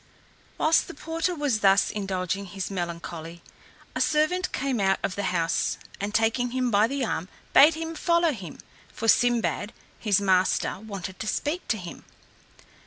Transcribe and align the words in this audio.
Whilst 0.57 0.87
the 0.87 0.95
porter 0.95 1.35
was 1.35 1.59
thus 1.59 1.91
indulging 1.91 2.45
his 2.47 2.71
melancholy, 2.71 3.43
a 3.93 4.01
servant 4.01 4.51
came 4.51 4.79
out 4.79 4.97
of 5.03 5.13
the 5.13 5.25
house, 5.29 5.77
and 5.99 6.11
taking 6.11 6.49
him 6.49 6.71
by 6.71 6.87
the 6.87 7.05
arm, 7.05 7.29
bade 7.53 7.75
him 7.75 7.93
follow 7.93 8.31
him, 8.31 8.57
for 8.91 9.07
Sinbad, 9.07 9.73
his 9.99 10.19
master, 10.19 10.79
wanted 10.79 11.19
to 11.19 11.27
speak 11.27 11.67
to 11.67 11.77
him. 11.77 12.03